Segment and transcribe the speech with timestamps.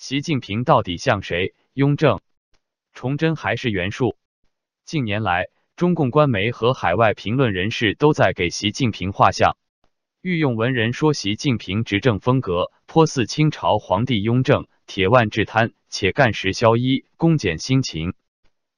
[0.00, 1.52] 习近平到底像谁？
[1.74, 2.22] 雍正、
[2.94, 4.16] 崇祯还是袁术？
[4.86, 9.58] 近年来，中共官媒和海外评论人士都在给习近平画像。
[10.22, 18.14] 御用文人说，习近平执政风格颇似清朝皇帝雍正，铁腕治贪，且干时宵衣，恭俭辛勤。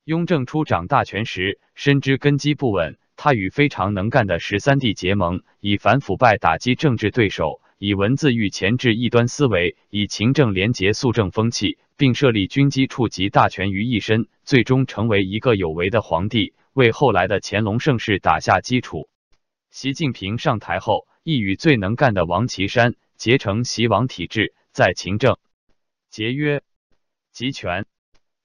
[0.02, 19.08] 雍正初掌大权时，深知根基不稳，他与非常能干的十三弟结盟，以反腐败打击政治对手，以文字狱钳制异端思维，以勤政廉洁肃正风气，并设立军机处集大权于一身，最终成为一个有为的皇帝，为后来的乾隆盛世打下基础。
[19.72, 25.38] 习近平上台后，亦与最能干的王岐山结成习王体制，在勤政、
[26.08, 26.62] 节约、
[27.32, 27.86] 集权、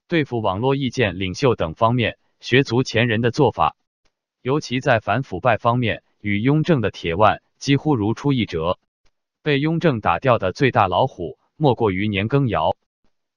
[0.07, 3.75] 对付网络意见领袖等方面学足前人的做法，
[4.41, 8.79] 尤其在反腐败方面，与雍正的铁腕几乎如出一辙。
[9.47, 12.75] 被雍正打掉的最大老虎，莫过于年羹尧。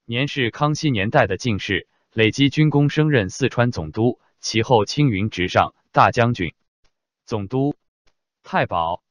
[0.05, 6.53] 年是康熙年代的进士，累积军功，升任四川总督，其后青云直上，大将军、
[7.27, 7.77] 总督、
[8.43, 9.05] 太保。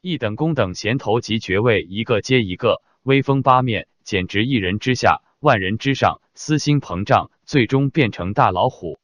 [0.00, 8.98] 一等功等衔头及爵位一个接一个，威风八面，简直一人之下，万人之上，私心膨胀，最终变成大老虎。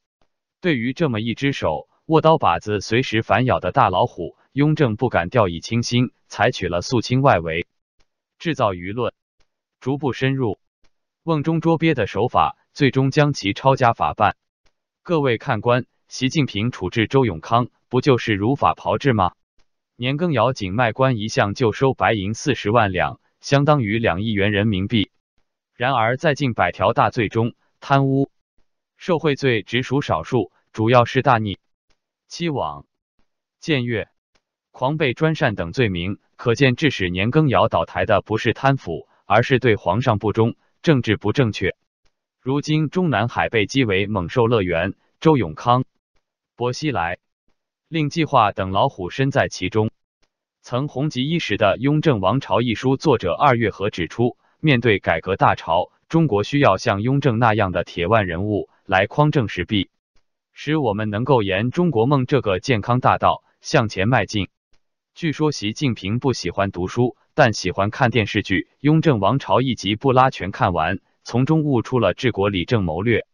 [0.61, 7.67] 对于这么一只手握刀把子随时反咬的大老虎，雍正不敢掉以轻心，采取了肃清外围、
[8.39, 9.13] 制造舆论、
[9.81, 10.59] 逐步深入
[11.23, 14.37] 瓮中捉鳖的手法，最终将其抄家法办。
[15.03, 19.33] 各位看官，习近平处置周永康，不就是如法炮制吗？
[19.97, 25.11] 年羹尧仅卖官一项就收白银四十万两，相当于两亿元人民币。
[25.75, 28.31] 然而在近百条大罪中，贪污、
[28.97, 31.59] 受贿罪只属少数，主要是大逆、
[32.27, 32.85] 欺罔、
[33.61, 34.09] 僭越、
[34.71, 36.19] 狂悖专擅等罪名。
[36.37, 41.75] 可见，致使年羹尧倒台的不是贪腐，而是对皇上不忠、政治不正确。
[42.41, 45.85] 如今中南海被击为猛兽乐园，周永康、
[46.55, 47.19] 薄熙来。
[47.89, 49.91] 令计划等老虎身在其中。
[50.61, 59.91] 曾红极一时的《雍正王朝》一书作者二月河指出，面对改革大潮，中国需要像雍正那样的铁腕人物来匡正时弊，
[60.53, 64.49] 使我们能够沿中国梦这个健康大道向前迈进。
[65.19, 73.27] 据说习近平不喜欢读书，但喜欢看电视剧《雍正王朝》一集不拉全看完，从中悟出了治国理政谋略。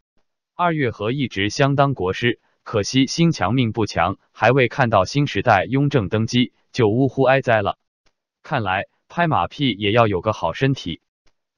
[0.55, 2.41] 二月河一直相当国师。
[2.63, 7.77] 可惜心强命不强，还未看到新时代雍正登基，就呜呼哀哉了。
[8.43, 11.03] 看来拍马屁也要有个好身体。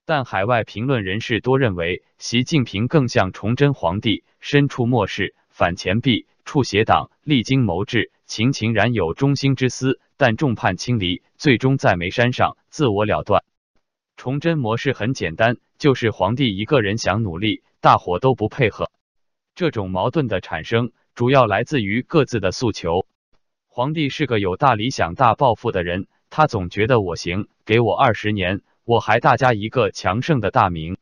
[0.04, 13.42] 但海外评论人士多认为，习近平更像崇祯皇帝，身处末世，反钱币，处邪党，历经谋治，情情然有忠心之思，但众叛亲离，最终在煤山上自我了断。
[14.18, 18.90] 崇祯模式很简单，就是皇帝一个人想努力，大伙都不配合。
[19.54, 23.06] 这种矛盾的产生，主要来自于各自的诉求。
[23.66, 30.98] 皇帝是个有大理想、大抱负的人，他总觉得我行，给我二十年，我还大家一个强盛的大明。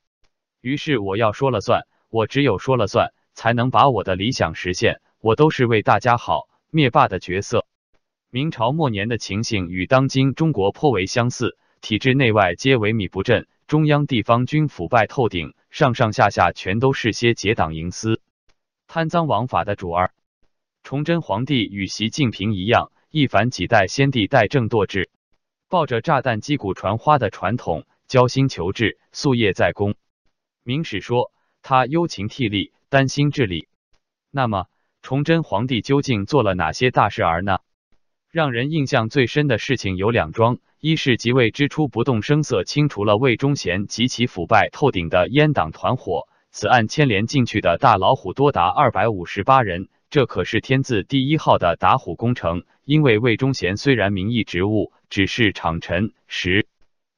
[0.60, 5.00] 于是我要说了算，我只有说了算，才能把我的理想实现。
[5.20, 7.66] 我都是为大家好，灭霸的角色。
[8.30, 18.20] 明朝末年的情形与当今中国颇为相似，体制内外皆萎靡不振，中央地方均腐败透顶，上上下下全都是些结党营私。
[18.86, 20.12] 贪赃枉法的主儿，
[20.82, 25.08] 崇祯皇帝与习近平一样，一反几代先帝代政堕治，
[25.68, 29.94] 抱着炸弹击鼓传花的传统，交心求治，夙夜在公。
[30.62, 33.66] 明史说他忧勤替力，担心治理。
[34.30, 34.66] 那么，
[35.02, 37.58] 崇祯皇帝究竟做了哪些大事儿呢？
[38.30, 46.28] 让人印象最深的事情有两桩：一是即位之初不动声色清除了魏忠贤及其腐败透顶的阉党团伙。
[46.52, 52.62] 此案牵连进去的大老虎多达二百五十八人，这可是天字第一号的打虎工程。
[52.84, 56.68] 因为魏忠贤虽然名义职务只是厂臣，实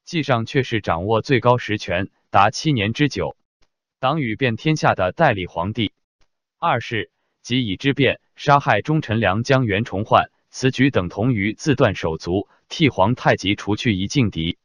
[0.03, 3.37] 际上却是掌握最高实权达七年之久，
[3.99, 5.91] 党羽遍天下的代理皇帝。
[6.59, 7.09] 二是
[7.41, 14.59] 即以之变杀害忠臣良将袁崇焕，此举等同于自断手足，替皇太极除去一劲敌。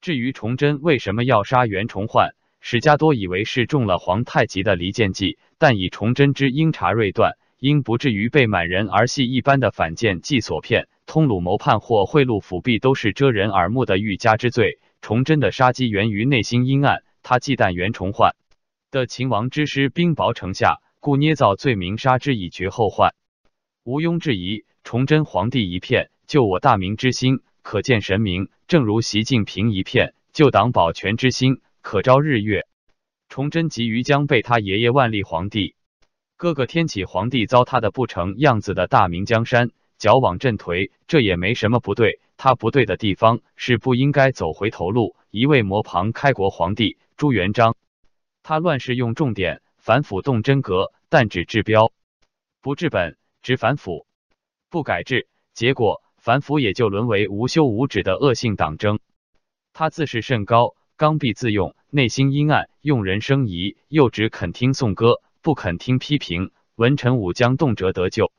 [0.00, 2.36] 至于崇祯为什么要杀袁崇焕？
[2.60, 10.86] 史家多以为是中了皇太极的离间计，但以崇祯之英察锐断，应不至于被满人儿戏一般的反间计所骗。
[11.04, 14.78] 通鲁谋叛或贿赂辅弼都是遮人耳目的欲加之罪。
[15.00, 18.36] 崇祯的杀机源于内心阴暗，他忌惮袁崇焕
[18.90, 23.14] 的秦王之师兵薄城下，故捏造罪名杀之以绝后患。
[23.84, 31.60] 毋庸置疑，崇祯皇帝一片救我大明之心，可见神明；正如习近平一片救党保全之心。
[31.82, 32.66] 可昭日月。
[33.28, 35.74] 崇祯急于将被他爷爷万历皇帝、
[36.38, 42.20] 哥哥天启皇帝糟蹋的不成样子的大明江山矫枉阵颓，这也没什么不对。
[42.38, 47.76] 他不对的地方是不应该走回头路，一味模旁开国皇帝朱元璋。
[48.48, 51.92] 他乱世用重点，反腐动真格，但只治标
[52.62, 54.06] 不治本，只反腐
[54.70, 59.00] 不改制，结果反腐也就沦为无休无止的恶性党争。
[59.74, 60.76] 他自视甚高。
[60.96, 66.50] 刚愎自用，内心阴暗，用人生疑，又只肯听颂歌，不肯听批评。
[66.74, 68.32] 文臣武将动辄得咎。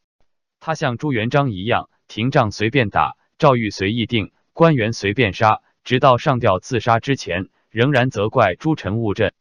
[0.59, 9.33] 他像朱元璋一样，廷杖随便打，诏狱随意定，官员随便杀，直到上吊自杀之前，仍然责怪诸臣误朕。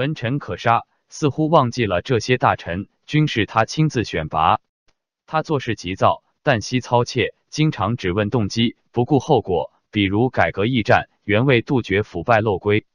[0.00, 4.58] 文臣可杀，似乎忘记了这些大臣均是他亲自选拔。
[5.26, 9.70] 他做事急躁，但惜操切，经常只问动机，不顾后果。
[9.90, 11.10] 比如改革驿站。
[11.24, 12.86] 原为杜绝腐败漏规，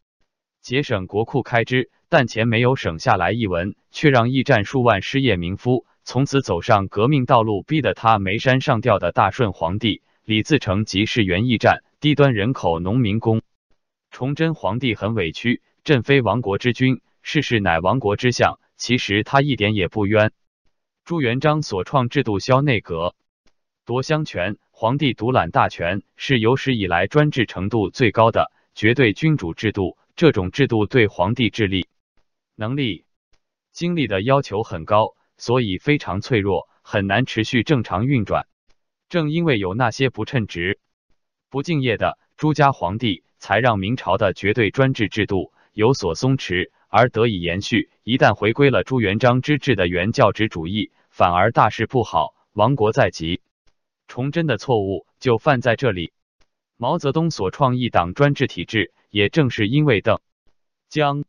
[0.61, 13.43] 节省国库开支，但钱没有省下来一文，却让驿站数万失业民夫从此走上革命道路，逼得他眉山上吊的大顺皇帝李自成即是原驿站低端人口农民工。
[14.09, 18.59] 崇祯皇帝很委屈，朕非亡国之君，世事乃亡国之相。
[18.75, 20.31] 其实他一点也不冤。
[21.03, 23.13] 朱元璋所创制度消内阁。
[23.85, 29.95] 夺相权，皇帝独揽大权，是有史以来专制程度最高的绝对君主制度。
[30.15, 31.85] 这种制度对皇帝智力、
[32.55, 33.05] 能力、
[33.71, 38.47] 精力的要求很高，所以非常脆弱，很难持续正常运转。
[39.07, 40.79] 正因为有那些不称职、
[41.51, 47.89] 不敬业的朱家皇帝，才让明朝的绝对专制制度有所松弛，而得以延续。
[48.03, 53.41] 一旦回归了朱元璋之治的原教旨主义，反而大事不好，亡国在即。
[54.07, 56.13] 崇祯的错误就犯在这里。
[56.77, 60.21] 毛泽东所创一党专制体制，也正是因为邓
[60.87, 61.25] 江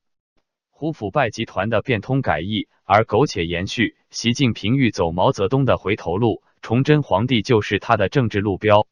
[0.71, 3.97] 胡腐败集团的变通改易而苟且延续。
[4.11, 8.87] 习近平欲走毛泽东的回头路，崇祯皇帝就是他的政治路标。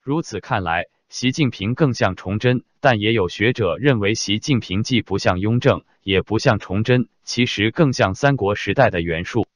[0.00, 9.46] 如此看来，习近平更像崇祯，但也有学者认为，习近平既不像雍正，也不像崇祯，其实更像三国时代的袁术。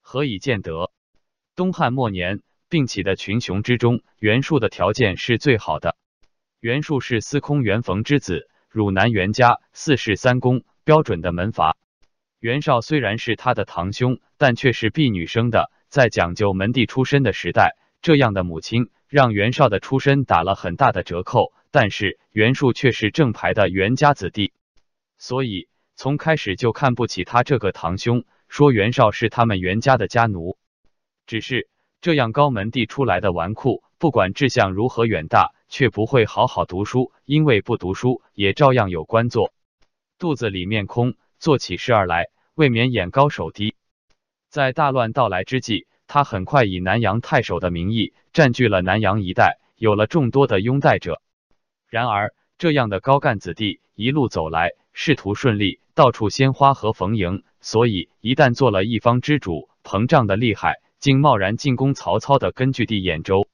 [0.00, 0.90] 何以见得？
[1.56, 2.42] 东汉末年。
[2.70, 5.96] 并起的群雄之中，袁术的条件是最好的。
[6.60, 11.76] 袁术是司空袁逢之子，汝南袁家四世三公，标准的门阀。
[12.38, 21.52] 袁绍虽然是他的堂兄，但却是婢女生的，在讲究门第出身的时代，这样的母亲让袁绍的出身打了很大的折扣。
[21.70, 24.54] 但是袁术却是正牌的袁家子弟，
[25.18, 30.56] 所以从开始就看不起他这个堂兄，说袁绍是他们袁家的家奴。
[31.26, 31.68] 只是。
[32.02, 39.52] 这样高门第出来的纨绔，不管志向如何远大，却不会好好读书，因为不读书也照样有官做，
[40.18, 43.74] 肚子里面空，做起事儿来未免眼高手低。
[44.48, 51.22] 在大乱到来之际，他很快以南阳太守的名义占据了南阳一带，有了众多的拥戴者。
[51.88, 60.82] 然而，这样的高干子弟一路走来，仕途顺利，到处鲜花和逢迎，所以一旦做了一方之主，膨胀的厉害。
[60.98, 63.46] 竟贸然进攻曹操的根据地兖州，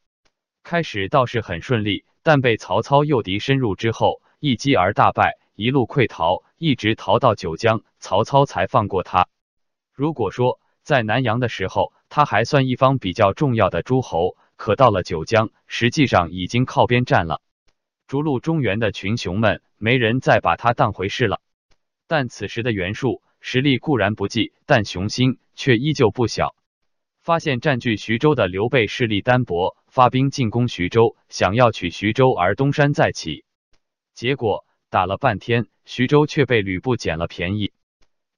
[0.64, 9.28] 开始倒是很顺利，但被曹操诱敌深入之后，一击而大败，一路溃逃，一直逃到九江，曹操才放过他。
[9.92, 17.42] 如果说在南阳的时候，他还算一方比较重要的诸侯，可到了九江，实际上已经靠边站了。
[18.06, 21.42] 逐鹿中原的群雄们，没人再把他当回事了。
[22.06, 26.56] 但此时的袁术实力固然不济，但雄心却依旧不小。
[27.20, 33.44] 发现占据徐州的刘备势力单薄，发兵进攻徐州，想要取徐州而东山再起。
[34.14, 37.72] 结果打了半天，徐州却被吕布捡了便宜。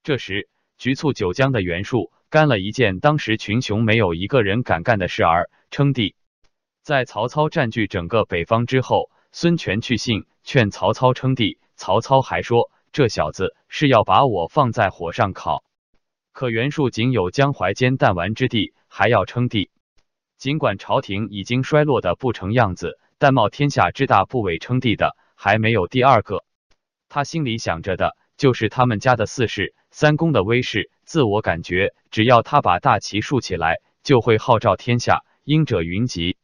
[0.03, 6.15] 这时，局促九江的袁术干了一件当时群雄没有一个人敢干的事儿——称帝。
[6.83, 15.65] 在曹操占据整个北方之后，孙权去信劝曹操称帝，曹操还说这小子是要把我放在火上烤。
[16.33, 19.71] 可袁术仅有江淮间弹丸之地，还要称帝。
[20.37, 26.45] 尽管朝廷已经衰落的不成样子，但冒天下之大不韪称帝的还没有第二个。
[27.09, 36.37] 他心里想着的就是他们家的四世三公的威势，自我感觉只要他把大旗竖起来，就会号召天下，英者云集。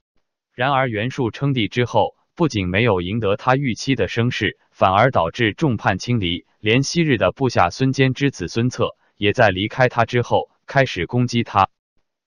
[0.54, 8.96] 然而袁术称帝之后，不仅没有赢得他预期的声势，反而导致众叛亲离，连昔日的部下孙坚之子孙策。
[9.18, 11.68] 也在离开他之后开始攻击他。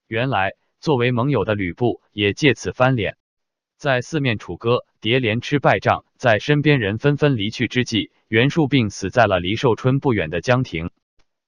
[0.08, 3.18] 原来作为盟友的吕布也借此翻脸，
[3.78, 10.92] 在四面楚歌、叠连吃败仗，在身边人纷纷离去之际，袁术病死在了离寿春不远的江亭。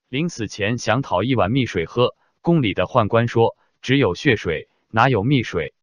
[0.09, 5.75] 临死前想讨一碗蜜水喝，宫里的宦官说只有血水，哪有蜜水？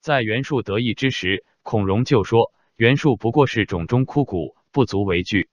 [0.00, 5.48] 在袁术得意之时，孔融就说袁术不过是冢中枯骨，不足为惧。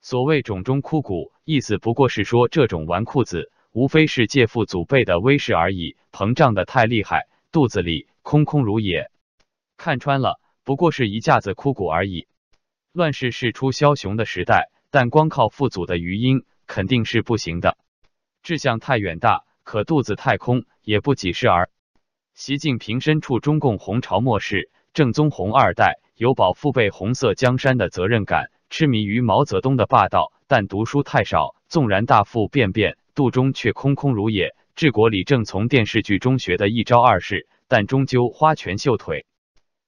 [0.00, 9.10] 所谓冢中枯骨，意思不过是说这种纨绔子，无非是借父祖辈的威势而已，膨胀的太厉害，肚子里空空如也。
[9.76, 10.40] 看穿了。
[10.62, 12.26] 不过是一架子枯骨而已。
[12.92, 17.76] 乱世是出枭雄的时代，但光靠父祖的余荫肯定是不行的。
[18.44, 21.68] 志向太远大，可肚子太空，也不几事儿。
[22.32, 31.56] 习近平身处中共红朝末世，正宗红二代，有保父辈红色江山的责任感，痴迷于毛泽东的霸道，但读书太少。
[31.66, 34.54] 纵然大腹便便，肚中却空空如也。
[34.76, 39.26] 治国理政从电视剧中学的一招二式，但终究花拳绣腿。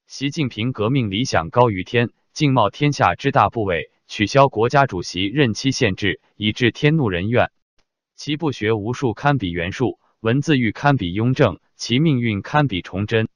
[0.09, 7.51] 习近平革命理想高于天，尽冒天下之大不韪，取消国家主席任期限制，以致天怒人怨。
[8.15, 13.31] 其不学无术堪比袁术，文字狱堪比雍正，其命运堪比崇祯。